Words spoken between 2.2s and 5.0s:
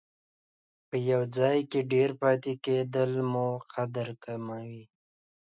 پاتې کېدل مو قدر کموي.